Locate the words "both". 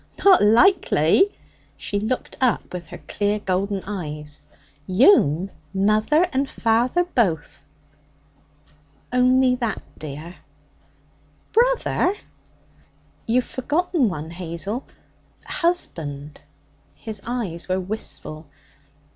7.03-7.63